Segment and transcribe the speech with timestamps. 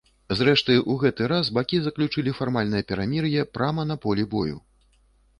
[0.37, 4.57] Зрэшты, у гэты раз бакі заключылі фармальнае перамір'е прама на полі бою.